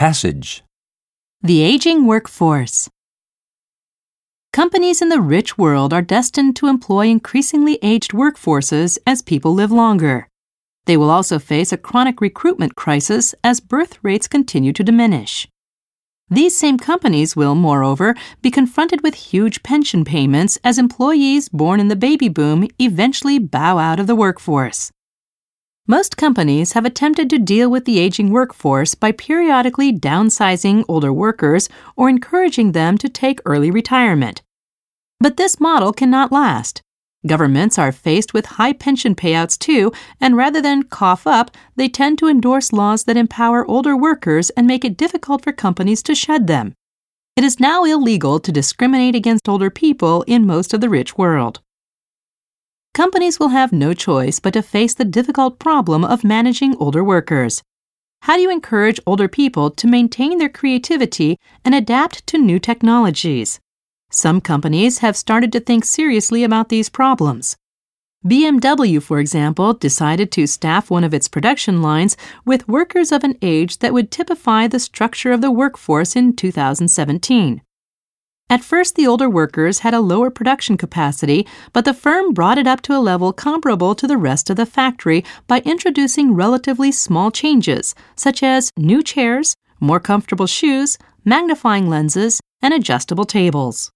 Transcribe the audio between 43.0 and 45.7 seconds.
that empower older workers and make it difficult for